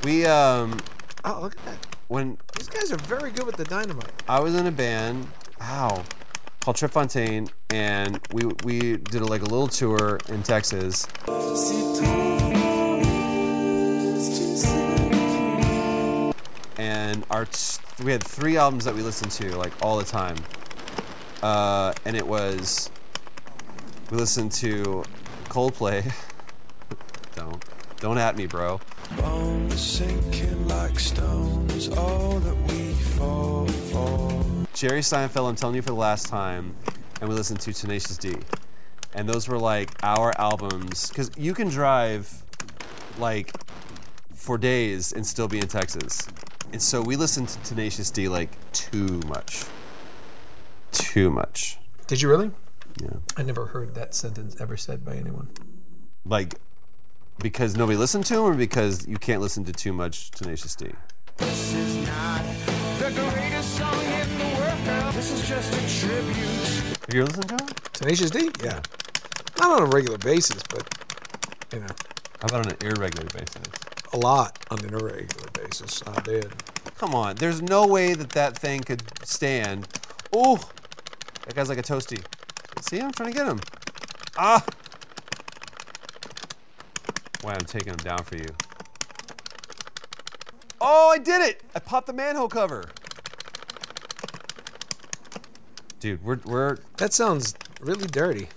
[0.04, 0.78] We um
[1.24, 1.95] Oh, look at that.
[2.08, 4.10] When These guys are very good with the dynamite.
[4.28, 5.26] I was in a band,
[5.60, 6.02] ow,
[6.60, 11.06] called Trip Fontaine, and we we did a, like a little tour in Texas.
[16.78, 20.36] And our t- we had three albums that we listened to like all the time,
[21.42, 22.90] uh, and it was
[24.10, 25.02] we listened to
[25.48, 26.12] Coldplay.
[27.34, 27.64] don't
[27.98, 28.80] don't at me, bro.
[29.16, 34.66] Bones sinking like stones, all that we fall for.
[34.74, 36.74] Jerry Seinfeld, I'm telling you for the last time,
[37.20, 38.34] and we listened to Tenacious D.
[39.14, 41.08] And those were like our albums.
[41.08, 42.42] Because you can drive
[43.18, 43.52] like
[44.34, 46.28] for days and still be in Texas.
[46.72, 49.64] And so we listened to Tenacious D like too much.
[50.92, 51.78] Too much.
[52.06, 52.50] Did you really?
[53.00, 53.16] Yeah.
[53.36, 55.50] I never heard that sentence ever said by anyone.
[56.24, 56.54] Like,
[57.40, 60.90] because nobody listened to him or because you can't listen to too much Tenacious D?
[61.36, 62.42] This is not
[62.98, 65.14] the greatest song in the world.
[65.14, 66.96] This is just a tribute.
[67.06, 67.70] Have you ever listened to him?
[67.92, 68.50] Tenacious D?
[68.62, 68.80] Yeah.
[69.58, 70.86] Not on a regular basis, but
[71.72, 71.86] you know,
[72.40, 73.62] How about on an irregular basis?
[74.12, 76.02] a lot on an irregular basis.
[76.06, 76.52] I did.
[76.96, 79.86] Come on, there's no way that that thing could stand.
[80.32, 80.56] Oh,
[81.44, 82.24] that guy's like a toasty.
[82.80, 83.60] See, I'm trying to get him.
[84.38, 84.64] Ah.
[87.46, 88.48] Why I'm taking them down for you.
[90.80, 91.62] Oh, I did it!
[91.76, 92.86] I popped the manhole cover.
[96.00, 98.48] Dude, we're we're That sounds really dirty.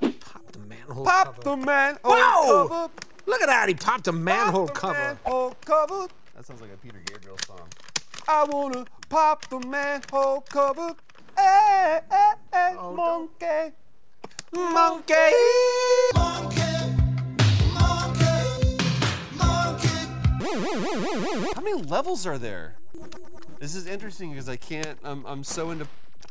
[0.00, 1.44] Pop the manhole pop cover.
[1.56, 2.66] the manhole Wow!
[2.68, 2.92] cover.
[3.26, 3.68] Look at that!
[3.68, 5.18] He popped a manhole Pop the cover.
[5.24, 6.06] Manhole cover.
[6.36, 7.66] That sounds like a Peter Gabriel song.
[8.28, 10.94] I wanna pop the manhole cover.
[11.36, 13.74] Hey, hey, hey, Oh, monkey.
[14.52, 16.51] Monkey.
[20.52, 22.74] How many levels are there?
[23.58, 24.98] This is interesting because I can't.
[25.02, 25.86] I'm, I'm so into.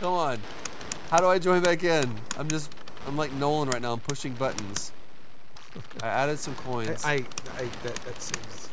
[0.00, 0.38] Come on.
[1.10, 2.10] How do I join back in?
[2.38, 2.72] I'm just.
[3.06, 3.92] I'm like Nolan right now.
[3.92, 4.92] I'm pushing buttons.
[6.02, 7.04] I added some coins.
[7.04, 7.24] I, I,
[7.58, 8.70] I that, that seems.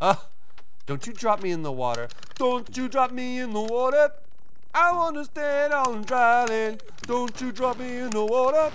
[0.00, 0.26] Ah,
[0.86, 2.08] don't you drop me in the water.
[2.34, 4.10] Don't you drop me in the water.
[4.74, 6.82] I wanna stand on dry land.
[7.02, 8.72] Don't you drop me in the water.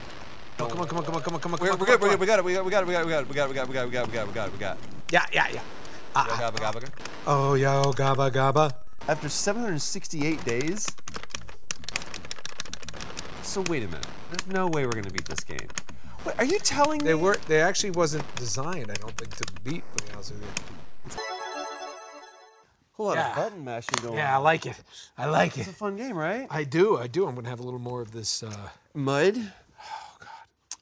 [0.60, 2.02] Oh, come on, come on, come on, come on, come on, We're, good.
[2.02, 2.20] We're good.
[2.20, 2.46] We got it.
[2.46, 2.66] We got.
[2.66, 2.86] We got it.
[2.88, 3.06] We got it.
[3.08, 3.28] We got it.
[3.30, 3.50] We got it.
[3.50, 3.68] We got it.
[3.70, 3.88] We got it.
[3.88, 4.08] We got it.
[4.08, 4.28] We got it.
[4.28, 4.54] We got it.
[4.54, 4.80] We got it.
[5.12, 5.62] Yeah, yeah, yeah.
[6.16, 6.54] Ah, We got it.
[6.54, 6.76] We got it.
[6.76, 7.10] We got it.
[7.28, 8.74] Oh, yo, gabba, gabba.
[9.08, 10.88] After 768 days.
[13.42, 14.06] So wait a minute.
[14.32, 15.68] There's no way we're gonna beat this game.
[16.24, 17.20] What, are you telling They me?
[17.20, 17.36] They were.
[17.48, 18.92] They actually wasn't designed.
[18.92, 19.84] I don't think to beat.
[19.98, 21.22] To be honest with you.
[22.94, 23.30] Whole lot Yeah.
[23.32, 24.76] of button mashing going Yeah, I like it.
[25.18, 25.62] I like It's it.
[25.62, 26.48] It's a fun game, right?
[26.50, 26.98] I do.
[26.98, 27.28] I do.
[27.28, 28.44] I'm gonna have a little more of this.
[28.44, 29.52] Uh, Mud.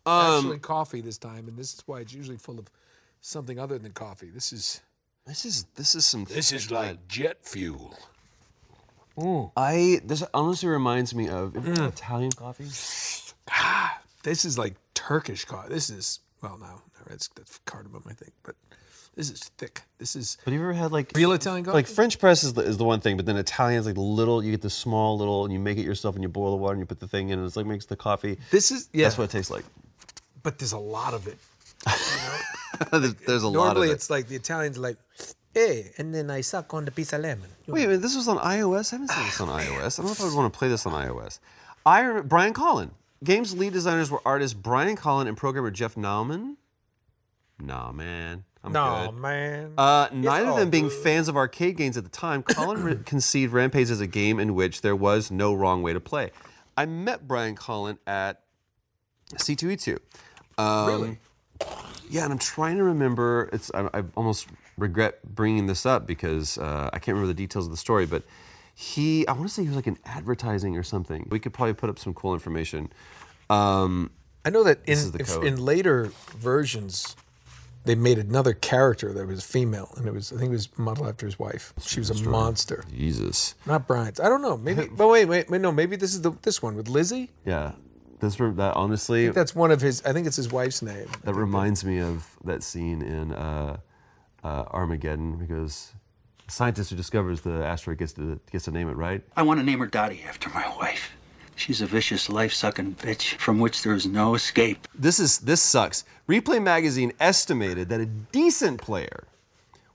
[0.05, 0.29] God.
[0.39, 2.67] Um, actually, coffee this time, and this is why it's usually full of
[3.21, 4.29] something other than coffee.
[4.29, 4.81] This is.
[5.25, 6.25] this is this is some.
[6.25, 7.97] This is thick like jet fuel.
[9.57, 11.89] I this honestly reminds me of Mm.
[11.89, 12.69] Italian coffee.
[14.23, 15.69] This is like Turkish coffee.
[15.73, 18.55] This is well, no, that's that's cardamom, I think, but
[19.15, 19.81] this is thick.
[19.97, 21.75] This is But have you ever had like real Italian coffee.
[21.75, 24.41] like French press is the, is the one thing, but then Italian's like the little.
[24.43, 26.73] You get the small little, and you make it yourself, and you boil the water,
[26.73, 28.38] and you put the thing in, and it's like makes the coffee.
[28.51, 29.65] this is yeah, That's what it tastes like.
[30.43, 31.38] But there's a lot of it.
[32.91, 33.73] there's, there's a lot of it.
[33.73, 33.93] Normally, it.
[33.93, 34.97] it's like the Italians are like,
[35.54, 37.49] hey, and then I suck on the piece of lemon.
[37.67, 38.93] Wait this was on iOS.
[38.93, 39.99] I haven't seen this on iOS.
[39.99, 41.39] I don't know if I would want to play this on iOS.
[41.86, 42.91] I Brian Colin.
[43.23, 46.56] Game's lead designers were artists Brian Colin and programmer Jeff Nauman.
[47.60, 48.45] Nah, man.
[48.63, 49.19] I'm no, good.
[49.19, 49.73] man.
[49.78, 51.04] Uh, neither of them being good.
[51.04, 54.82] fans of arcade games at the time, Colin conceived Rampage as a game in which
[54.82, 56.32] there was no wrong way to play.
[56.78, 58.41] I met Brian Colin at
[59.36, 59.99] C2E2.
[60.60, 61.17] Um, Really?
[62.10, 63.50] Yeah, and I'm trying to remember.
[63.54, 67.65] It's I, I almost regret bringing this up because uh, I can't remember the details
[67.65, 68.08] of the story.
[68.08, 68.24] But
[68.74, 71.28] he, I want to say he was like in advertising or something.
[71.30, 72.91] We could probably put up some cool information.
[73.50, 74.10] Um,
[74.43, 74.98] I know that in
[75.45, 77.15] in later versions,
[77.86, 81.10] they made another character that was female, and it was I think it was modeled
[81.10, 81.74] after his wife.
[81.82, 82.86] She was a monster.
[82.95, 83.54] Jesus.
[83.67, 84.19] Not Brian's.
[84.19, 84.58] I don't know.
[84.58, 84.88] Maybe.
[84.98, 85.62] but wait, wait, wait.
[85.62, 87.30] No, maybe this is the this one with Lizzie.
[87.45, 87.74] Yeah,
[88.19, 90.03] this re- that I honestly think that's one of his.
[90.05, 91.08] I think it's his wife's name.
[91.23, 93.77] That reminds me of that scene in uh,
[94.43, 95.93] uh, Armageddon because
[96.45, 99.21] the scientist who discovers the asteroid gets to gets to name it, right?
[99.36, 101.12] I want to name her Dottie after my wife.
[101.55, 104.88] She's a vicious, life-sucking bitch from which there is no escape.
[104.95, 106.05] This is this sucks.
[106.27, 109.25] Replay magazine estimated that a decent player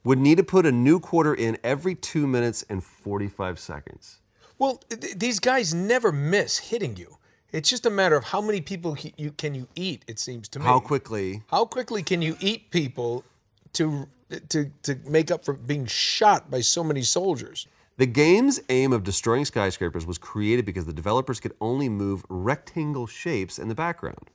[0.04, 4.18] would need to put a new quarter in every two minutes and forty five seconds.
[4.58, 7.16] Well, th- these guys never miss hitting you.
[7.54, 10.04] It's just a matter of how many people he- you can you eat.
[10.08, 10.64] It seems to me.
[10.64, 11.44] How quickly?
[11.46, 13.24] How quickly can you eat people
[13.74, 14.08] to
[14.48, 17.68] to to make up for being shot by so many soldiers?
[17.96, 23.06] The game's aim of destroying skyscrapers was created because the developers could only move rectangle
[23.06, 24.30] shapes in the background.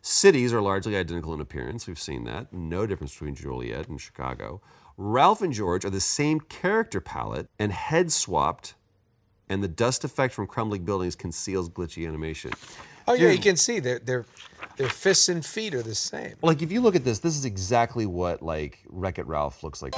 [0.00, 1.86] Cities are largely identical in appearance.
[1.86, 2.54] We've seen that.
[2.54, 4.62] No difference between Joliet and Chicago.
[4.96, 8.76] Ralph and George are the same character palette and head swapped,
[9.48, 12.50] and the dust effect from crumbling buildings conceals glitchy animation.
[13.08, 14.24] Oh yeah, you can see their their
[14.76, 16.34] their fists and feet are the same.
[16.42, 19.82] Like if you look at this, this is exactly what like Wreck It Ralph looks
[19.82, 19.96] like.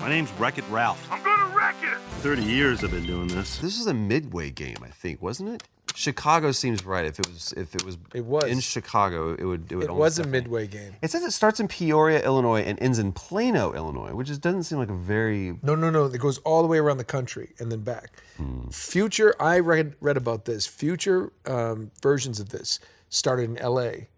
[0.00, 1.04] My name's Wreck It Ralph.
[1.10, 1.98] I'm gonna wreck it!
[2.20, 3.58] 30 years I've been doing this.
[3.58, 5.62] This is a midway game, I think, wasn't it?
[5.96, 7.06] Chicago seems right.
[7.06, 8.44] If it was, if it was, It was.
[8.44, 9.72] in Chicago, it would.
[9.72, 10.94] It, would It was a midway game.
[11.00, 14.64] It says it starts in Peoria, Illinois, and ends in Plano, Illinois, which just doesn't
[14.64, 15.58] seem like a very.
[15.62, 16.04] No, no, no.
[16.04, 18.12] It goes all the way around the country and then back.
[18.36, 18.68] Hmm.
[18.68, 20.66] Future, I read read about this.
[20.66, 22.78] Future um, versions of this
[23.08, 24.08] started in L.A.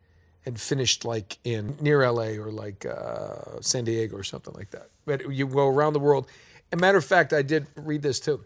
[0.45, 2.39] and finished like in near L.A.
[2.39, 4.89] or like uh, San Diego or something like that.
[5.07, 6.27] But you go around the world.
[6.73, 8.45] And matter of fact, I did read this too.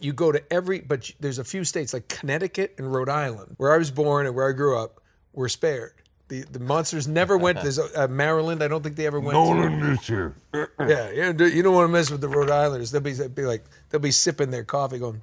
[0.00, 3.72] You go to every, but there's a few states like Connecticut and Rhode Island, where
[3.72, 5.00] I was born and where I grew up,
[5.32, 5.92] were spared.
[6.28, 7.60] The the monsters never went.
[7.60, 8.62] There's uh, Maryland.
[8.62, 9.34] I don't think they ever went.
[9.36, 9.96] to.
[10.02, 10.34] here.
[10.80, 11.32] Yeah, yeah.
[11.32, 12.90] do- You don't want to mess with the Rhode Islanders.
[12.92, 15.22] They'll be, they'll be like, they'll be sipping their coffee, going,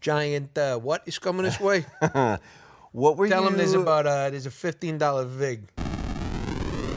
[0.00, 1.86] "Giant, uh, what is coming this way?"
[2.92, 3.48] What were Tell you?
[3.48, 5.68] them there's about uh, there's a fifteen dollar vig.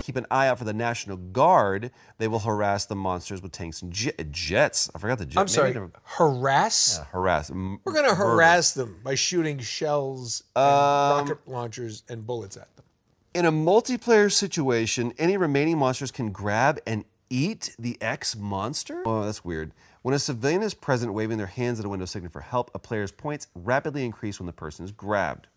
[0.07, 1.91] Keep an eye out for the National Guard.
[2.17, 4.89] They will harass the monsters with tanks and jet, jets.
[4.95, 5.37] I forgot the jet.
[5.37, 6.97] I'm sorry, they- harass.
[6.97, 7.49] Yeah, harass.
[7.51, 8.15] M- We're gonna murder.
[8.15, 12.85] harass them by shooting shells, and Um, rocket launchers, and bullets at them.
[13.33, 19.03] In a multiplayer situation, any remaining monsters can grab and eat the X monster?
[19.05, 19.73] Oh, that's weird.
[20.03, 22.79] When a civilian is present waving their hands at a window signaling for help, a
[22.79, 25.47] player's points rapidly increase when the person is grabbed.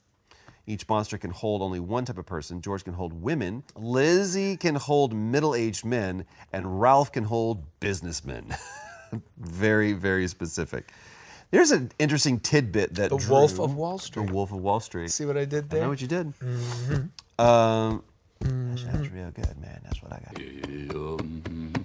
[0.70, 2.60] Each monster can hold only one type of person.
[2.60, 8.54] George can hold women, Lizzie can hold middle aged men, and Ralph can hold businessmen.
[9.36, 10.92] very, very specific.
[11.50, 14.28] There's an interesting tidbit that The Wolf of Wall Street.
[14.28, 15.10] The Wolf of Wall Street.
[15.10, 15.80] See what I did there?
[15.80, 16.32] I know what you did.
[16.38, 17.08] Mhm.
[17.40, 18.04] Um,
[18.38, 19.80] that sounds real good, man.
[19.82, 20.36] That's what I got.
[20.36, 21.79] This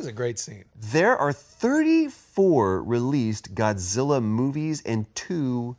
[0.00, 0.64] is a great scene.
[0.74, 5.76] There are 34 released Godzilla movies and two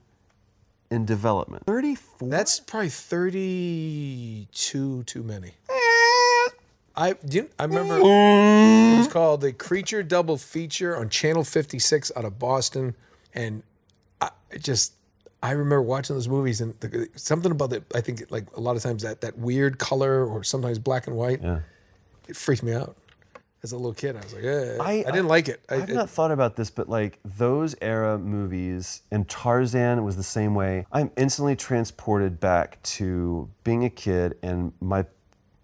[0.89, 1.65] in development.
[1.65, 2.29] 34?
[2.29, 4.03] That's probably thirty-two
[5.03, 5.53] too many.
[6.93, 12.11] I do you, I remember it was called the Creature Double Feature on Channel 56
[12.17, 12.95] out of Boston,
[13.33, 13.63] and
[14.51, 14.93] it just
[15.41, 17.83] I remember watching those movies and the, something about it.
[17.95, 21.15] I think like a lot of times that that weird color or sometimes black and
[21.15, 21.41] white.
[21.41, 21.59] Yeah.
[22.27, 22.95] It freaked me out
[23.63, 24.15] as a little kid.
[24.15, 25.63] I was like, yeah, I, I- didn't like it.
[25.69, 30.15] I, I've it- not thought about this, but like those era movies, and Tarzan was
[30.17, 30.85] the same way.
[30.91, 35.05] I'm instantly transported back to being a kid and my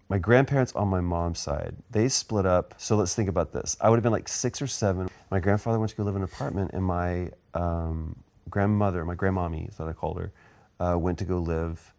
[0.10, 1.75] my grandparents on my mom's side.
[1.91, 2.73] They split up.
[2.77, 3.75] So let's think about this.
[3.81, 5.10] I would have been like six or seven.
[5.29, 8.15] My grandfather went to go live in an apartment, and my um,
[8.49, 10.31] grandmother, my grandmommy, is what I called her,
[10.79, 11.93] uh, went to go live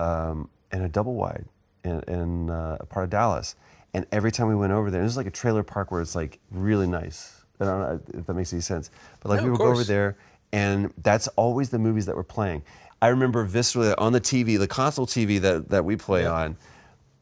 [0.00, 1.44] um, in a double wide
[1.84, 3.54] in, in uh, a part of Dallas.
[3.94, 6.14] And every time we went over there, this is like a trailer park where it's
[6.14, 7.42] like really nice.
[7.60, 8.90] I don't know if that makes any sense.
[9.20, 10.16] But like No, we would go over there,
[10.52, 12.62] and that's always the movies that were playing.
[13.00, 16.56] I remember viscerally on the TV, the console TV that, that we play on,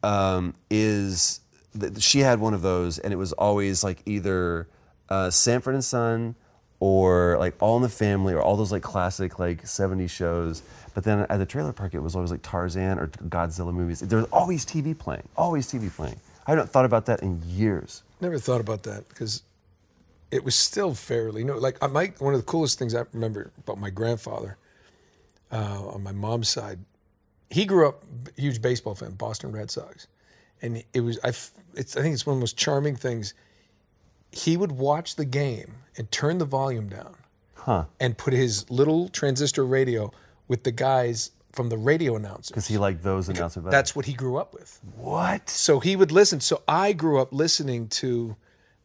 [0.03, 1.41] um, is
[1.79, 4.67] th- she had one of those, and it was always like either
[5.09, 6.35] uh, Sanford and Son
[6.79, 10.63] or like All in the Family or all those like classic like 70s shows.
[10.93, 14.01] But then at the trailer park, it was always like Tarzan or Godzilla movies.
[14.01, 16.19] There was always TV playing, always TV playing.
[16.47, 18.03] I haven't thought about that in years.
[18.19, 19.43] Never thought about that because
[20.31, 21.53] it was still fairly new.
[21.55, 24.57] Like I might one of the coolest things I remember about my grandfather
[25.51, 26.79] uh, on my mom's side.
[27.49, 28.03] He grew up
[28.37, 30.07] a huge baseball fan, Boston Red Sox,
[30.61, 31.29] and it was I.
[31.29, 33.33] f- It's I think it's one of the most charming things.
[34.31, 37.15] He would watch the game and turn the volume down
[37.55, 37.85] Huh.
[37.99, 40.11] and put his little transistor radio
[40.47, 42.49] with the guys from the radio announcers.
[42.49, 43.65] Because he liked those announcements.
[43.65, 43.71] better.
[43.71, 44.79] That's what he grew up with.
[44.95, 45.49] What?
[45.49, 46.39] So he would listen.
[46.39, 48.35] So I grew up listening to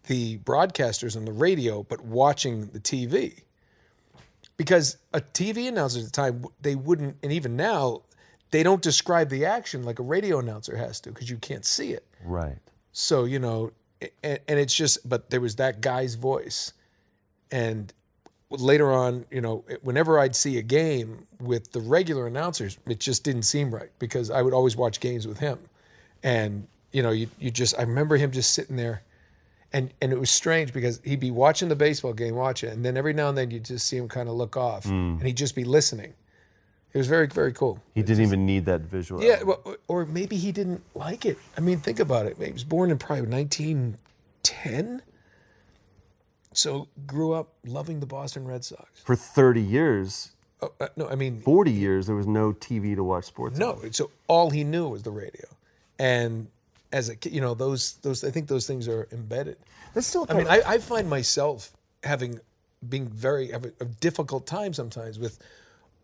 [0.06, 3.42] the broadcasters on the radio, but watching the TV.
[4.56, 8.02] Because a TV announcer at the time, they wouldn't, and even now,
[8.50, 11.92] they don't describe the action like a radio announcer has to because you can't see
[11.92, 12.06] it.
[12.24, 12.58] Right.
[12.92, 13.72] So, you know,
[14.22, 16.72] and, and it's just, but there was that guy's voice.
[17.50, 17.92] And
[18.50, 23.24] later on, you know, whenever I'd see a game with the regular announcers, it just
[23.24, 25.58] didn't seem right because I would always watch games with him.
[26.22, 29.02] And, you know, you, you just, I remember him just sitting there
[29.72, 32.72] and, and it was strange because he'd be watching the baseball game, watch it.
[32.72, 35.18] And then every now and then you'd just see him kind of look off Mm.
[35.18, 36.14] and he'd just be listening.
[36.94, 37.82] It was very, very cool.
[37.94, 39.22] He didn't even need that visual.
[39.22, 41.36] Yeah, well, or maybe he didn't like it.
[41.58, 42.38] I mean, think about it.
[42.40, 45.02] He was born in probably 1910.
[46.56, 48.88] So grew up loving the Boston Red Sox.
[49.04, 53.04] For 30 years, Oh, uh, no, I mean, 40 years, there was no TV to
[53.04, 53.58] watch sports.
[53.58, 53.78] no.
[53.90, 55.44] So all he knew was the radio,
[55.98, 56.46] and
[56.92, 59.58] as a kid, you know, those those I think those things are embedded.
[59.92, 60.24] That's still.
[60.30, 61.72] I mean, I, I find myself
[62.04, 62.40] having
[62.88, 65.38] being very having a difficult time sometimes with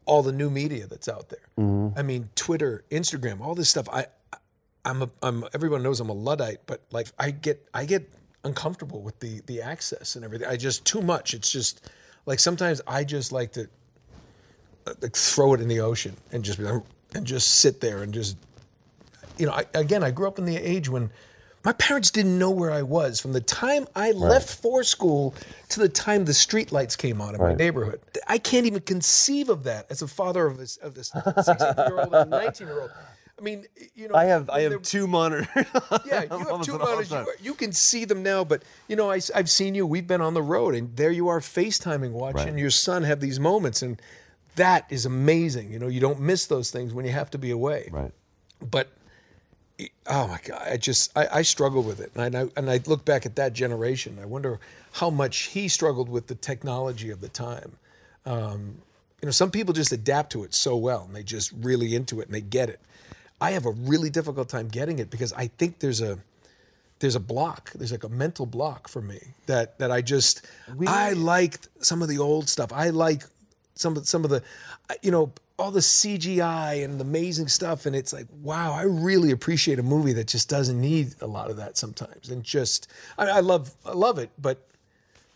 [0.04, 1.46] all the new media that's out there.
[1.58, 1.94] Mhm.
[1.96, 3.88] I mean, Twitter, Instagram, all this stuff.
[3.90, 4.00] I,
[4.34, 4.36] I-
[4.84, 8.10] I'm a, I'm everyone knows I'm a luddite, but like I get I get
[8.44, 10.48] uncomfortable with the the access and everything.
[10.48, 11.34] I just too much.
[11.34, 11.90] It's just
[12.26, 13.68] like sometimes I just like to
[14.86, 16.66] uh, like throw it in the ocean and just be
[17.14, 18.36] and just sit there and just
[19.38, 19.52] you know.
[19.52, 21.10] I, again, I grew up in the age when
[21.64, 25.34] my parents didn't know where I was from the time I left for school
[25.68, 28.00] to the time the street lights came on in my neighborhood.
[28.26, 32.00] I can't even conceive of that as a father of this of this 16 year
[32.00, 32.90] old and 19 year old.
[33.42, 35.48] I mean, you know, I have I have two monitors.
[36.06, 37.10] yeah, you have two monitors.
[37.10, 39.84] You, you can see them now, but you know, I, have seen you.
[39.84, 42.58] We've been on the road, and there you are, FaceTiming, watching Right.
[42.58, 44.00] your son have these moments, and
[44.54, 45.72] that is amazing.
[45.72, 47.88] You know, you don't miss those things when you have to be away.
[47.90, 48.12] Right.
[48.60, 48.90] But
[50.06, 53.04] oh my God, I just I, I struggle with it, and I and I look
[53.04, 54.20] back at that generation.
[54.22, 54.60] I wonder
[54.92, 57.72] how much he struggled with the technology of the time.
[58.24, 58.76] Um,
[59.20, 62.20] you know, some people just adapt to it so well, and they just really into
[62.20, 62.78] it, and they get it.
[63.42, 66.16] I have a really difficult time getting it because I think there's a
[67.00, 67.72] there's a block.
[67.72, 70.46] There's like a mental block for me that that I just
[70.86, 72.72] I like some of the old stuff.
[72.72, 73.24] I like
[73.74, 74.44] some of some of the
[75.02, 79.32] you know all the CGI and the amazing stuff and it's like wow, I really
[79.32, 82.28] appreciate a movie that just doesn't need a lot of that sometimes.
[82.28, 84.64] And just I, I love I love it, but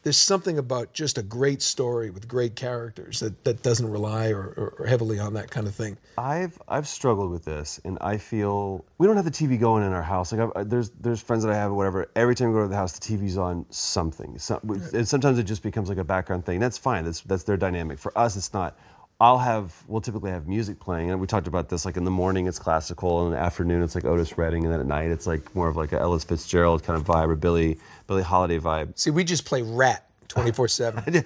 [0.07, 4.55] there's something about just a great story with great characters that, that doesn't rely or,
[4.57, 5.99] or, or heavily on that kind of thing.
[6.17, 9.93] I've I've struggled with this, and I feel we don't have the TV going in
[9.93, 10.31] our house.
[10.31, 12.09] Like I've, there's there's friends that I have or whatever.
[12.15, 14.39] Every time we go to the house, the TV's on something.
[14.39, 14.61] Some,
[14.95, 16.61] and sometimes it just becomes like a background thing.
[16.61, 17.05] That's fine.
[17.05, 17.99] That's that's their dynamic.
[17.99, 18.79] For us, it's not.
[19.19, 21.87] I'll have we'll typically have music playing, and we talked about this.
[21.87, 24.73] Like in the morning, it's classical, and in the afternoon, it's like Otis Redding, and
[24.73, 27.37] then at night, it's like more of like a Ella Fitzgerald kind of vibe or
[27.37, 28.99] Billie Billie Holiday vibe.
[28.99, 31.03] See, we just play Ratt 24 7.
[31.23, 31.25] Come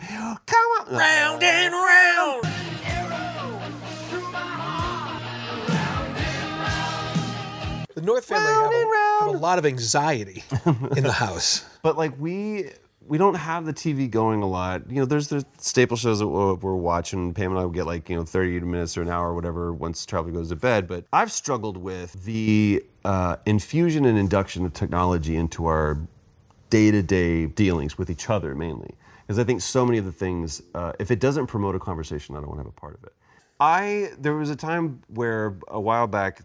[0.80, 2.44] on, round and round.
[7.96, 10.44] The North family have a, have a lot of anxiety
[10.96, 11.64] in the house.
[11.82, 12.66] But like we
[13.10, 14.88] we don't have the TV going a lot.
[14.88, 17.34] You know, there's the staple shows that we're watching.
[17.34, 19.72] Pam and I will get like you know 30 minutes or an hour or whatever
[19.72, 20.86] once Charlie goes to bed.
[20.86, 25.98] But I've struggled with the uh, infusion and induction of technology into our
[26.70, 28.94] day-to-day dealings with each other mainly
[29.26, 32.36] because i think so many of the things uh, if it doesn't promote a conversation
[32.36, 33.12] i don't want to have a part of it
[33.58, 36.42] i there was a time where a while back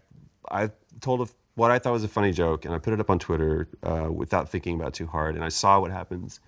[0.50, 0.68] i
[1.00, 3.20] told a, what i thought was a funny joke and i put it up on
[3.20, 6.40] twitter uh, without thinking about it too hard and i saw what happens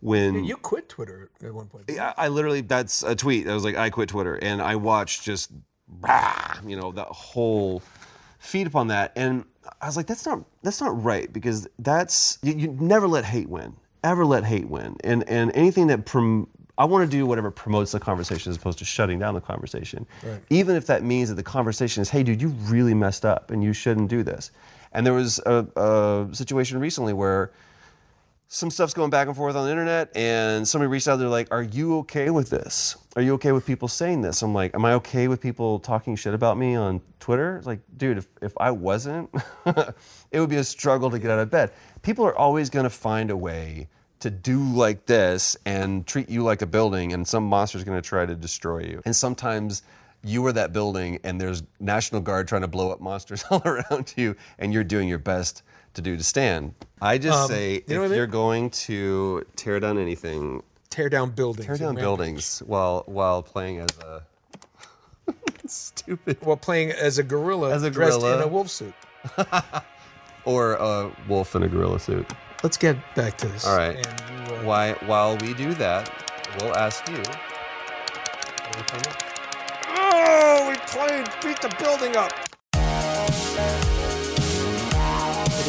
[0.00, 1.90] when You quit Twitter at one point.
[1.90, 3.46] I, I literally that's a tweet.
[3.48, 5.50] I was like, I quit Twitter, and I watched just,
[6.00, 7.82] rah, you know, that whole
[8.38, 9.44] feed upon that, and
[9.80, 13.48] I was like, that's not that's not right because that's you, you never let hate
[13.48, 16.48] win, ever let hate win, and and anything that prom,
[16.78, 20.06] I want to do whatever promotes the conversation as opposed to shutting down the conversation,
[20.22, 20.40] Right.
[20.48, 23.62] even if that means that the conversation is, hey, dude, you really messed up and
[23.62, 24.50] you shouldn't do this.
[24.92, 27.52] And there was a, a situation recently where
[28.52, 31.16] some stuff's going back and forth on the internet, and somebody reached out.
[31.16, 32.96] They're like, "Are you okay with this?
[33.14, 36.16] Are you okay with people saying this?" I'm like, "Am I okay with people talking
[36.16, 39.30] shit about me on Twitter?" It's like, dude, if, if I wasn't,
[40.32, 41.70] it would be a struggle to get out of bed.
[42.02, 43.86] People are always going to find a way
[44.18, 48.06] to do like this and treat you like a building, and some monster's going to
[48.06, 49.00] try to destroy you.
[49.04, 49.84] And sometimes
[50.24, 54.12] you are that building, and there's National Guard trying to blow up monsters all around
[54.16, 55.62] you, and you're doing your best
[55.94, 56.74] to do to stand.
[57.02, 58.16] I just Um, say you know if I mean?
[58.16, 61.66] you're going to tear down anything, Tear down buildings.
[61.66, 64.22] tear down buildings while while playing as a
[65.66, 68.36] stupid While playing as a gorilla, As a dressed gorilla.
[68.38, 68.94] in a wolf suit.
[70.44, 72.26] or a wolf in a gorilla suit.
[72.62, 73.66] Let's get back to this.
[73.66, 74.04] All right.
[74.06, 76.10] Uh, Why while we do that,
[76.60, 77.22] we'll ask you.
[79.96, 82.32] Oh, we played, beat the building up.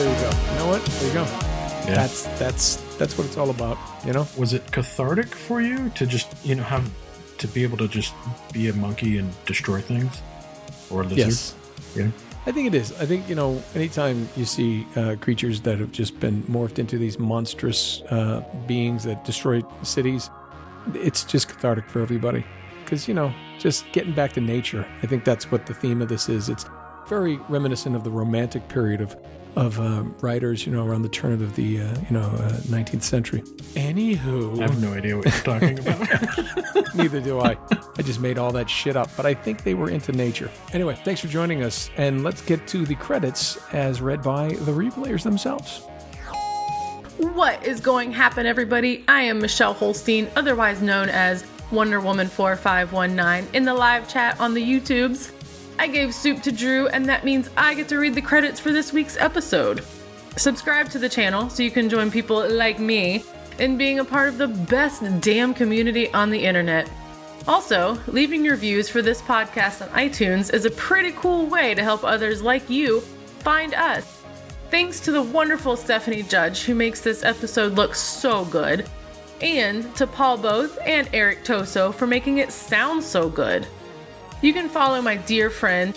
[0.02, 0.52] There you go.
[0.52, 0.86] You know what?
[0.86, 1.24] There you go.
[1.24, 1.95] Yeah.
[1.95, 3.78] That's that's that's what it's all about.
[4.06, 4.28] You know.
[4.38, 6.89] Was it cathartic for you to just you know have
[7.38, 8.14] to be able to just
[8.52, 10.22] be a monkey and destroy things,
[10.89, 11.18] or a lizard?
[11.18, 11.56] Yes.
[11.95, 12.10] Yeah.
[12.47, 12.91] I think it is.
[12.93, 16.97] I think you know, anytime you see uh, creatures that have just been morphed into
[16.97, 20.32] these monstrous uh, beings that destroy cities,
[20.95, 22.43] it's just cathartic for everybody.
[22.84, 24.88] Because you know, just getting back to nature.
[25.04, 26.49] I think that's what the theme of this is.
[26.49, 26.66] It's
[27.08, 29.16] very reminiscent of the Romantic period of
[29.56, 33.04] of um, writers, you know, around the turn of the uh, you know uh, 19th
[33.04, 33.41] century.
[33.74, 36.95] Anywho, I have no idea what you're talking about.
[36.95, 37.58] Neither do I.
[37.97, 40.49] I just made all that shit up, but I think they were into nature.
[40.74, 44.72] Anyway, thanks for joining us, and let's get to the credits as read by the
[44.72, 45.82] replayers themselves.
[47.18, 49.04] What is going to happen, everybody?
[49.08, 54.54] I am Michelle Holstein, otherwise known as Wonder Woman 4519, in the live chat on
[54.54, 55.32] the YouTubes.
[55.82, 58.72] I gave soup to Drew, and that means I get to read the credits for
[58.72, 59.84] this week's episode.
[60.38, 63.24] Subscribe to the channel so you can join people like me
[63.58, 66.88] in being a part of the best damn community on the internet.
[67.48, 71.82] Also, leaving your views for this podcast on iTunes is a pretty cool way to
[71.82, 73.02] help others like you
[73.40, 74.22] find us.
[74.70, 78.88] Thanks to the wonderful Stephanie Judge, who makes this episode look so good,
[79.42, 83.66] and to Paul Both and Eric Toso for making it sound so good.
[84.42, 85.96] You can follow my dear friend,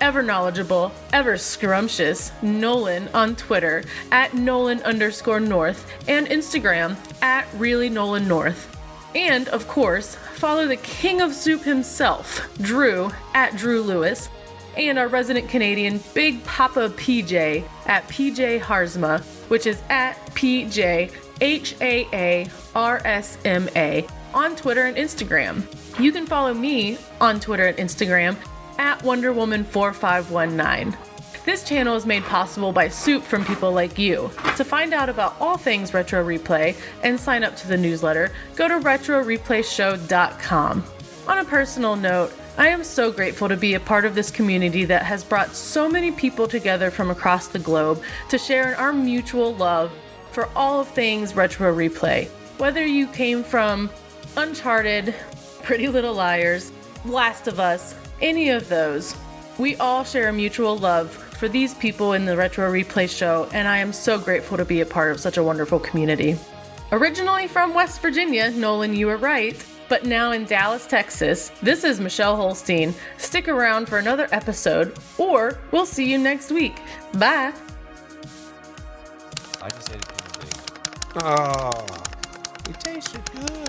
[0.00, 7.90] ever knowledgeable, ever scrumptious, Nolan on Twitter at Nolan underscore North and Instagram at really
[7.90, 8.74] Nolan North.
[9.14, 14.30] And of course, follow the king of soup himself, Drew at Drew Lewis,
[14.74, 21.12] and our resident Canadian Big Papa PJ at PJ Haarsma, which is at PJ
[21.42, 25.62] H A A R S M A on Twitter and Instagram.
[26.00, 28.36] You can follow me on Twitter and Instagram
[28.78, 30.96] at WonderWoman4519.
[31.44, 34.30] This channel is made possible by soup from people like you.
[34.56, 38.68] To find out about all things Retro Replay and sign up to the newsletter, go
[38.68, 40.84] to RetroReplayShow.com.
[41.26, 44.84] On a personal note, I am so grateful to be a part of this community
[44.84, 48.92] that has brought so many people together from across the globe to share in our
[48.92, 49.90] mutual love
[50.30, 52.28] for all things Retro Replay.
[52.58, 53.90] Whether you came from
[54.36, 55.14] Uncharted,
[55.62, 56.72] Pretty Little Liars,
[57.04, 59.14] Last of Us, any of those,
[59.58, 63.68] we all share a mutual love for these people in the Retro Replay show, and
[63.68, 66.38] I am so grateful to be a part of such a wonderful community.
[66.92, 72.00] Originally from West Virginia, Nolan, you were right, but now in Dallas, Texas, this is
[72.00, 72.94] Michelle Holstein.
[73.18, 76.76] Stick around for another episode, or we'll see you next week.
[77.14, 77.52] Bye.
[79.60, 80.02] I just ate
[81.16, 81.86] a Oh,
[82.70, 83.61] it tasted good.